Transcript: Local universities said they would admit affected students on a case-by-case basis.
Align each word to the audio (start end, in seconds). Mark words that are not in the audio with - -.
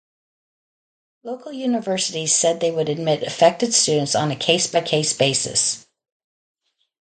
Local 1.21 1.51
universities 1.53 2.33
said 2.35 2.59
they 2.59 2.71
would 2.71 2.89
admit 2.89 3.21
affected 3.21 3.71
students 3.71 4.15
on 4.15 4.31
a 4.31 4.35
case-by-case 4.35 5.13
basis. 5.13 5.85